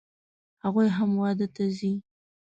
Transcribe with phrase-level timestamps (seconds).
[0.63, 1.93] هغوی هم واده ته راځي